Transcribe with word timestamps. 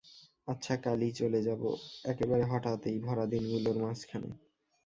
আচ্ছা, 0.47 0.73
কালই 0.75 1.11
চলে 1.11 1.39
যাব, 1.41 1.61
একেবারে 2.03 2.43
হঠাৎ, 2.43 2.79
এই 2.87 2.97
ভরা 2.99 3.25
দিনগুলোর 3.25 3.77
মাঝখানে। 3.77 4.29